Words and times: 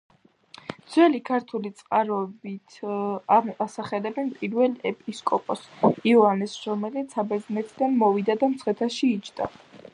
ძველი 0.93 1.19
ქართული 1.29 1.71
წყაროებით 1.81 2.77
ასახელებენ 3.67 4.33
პირველ 4.39 4.73
ეპისკოპოსს 4.93 5.95
იოანეს, 6.13 6.57
რომელიც 6.71 7.17
საბერძნეთიდან 7.19 7.97
მოვიდა 8.05 8.41
და 8.45 8.55
მცხეთაში 8.55 9.11
იჯდა. 9.21 9.55